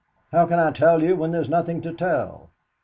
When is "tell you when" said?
0.71-1.31